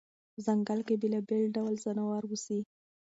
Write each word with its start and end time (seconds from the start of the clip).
په 0.33 0.39
ځنګل 0.47 0.79
کې 0.87 0.95
بېلابېل 1.01 1.43
ډول 1.55 1.73
ځناور 1.83 2.23
اوسي. 2.27 2.59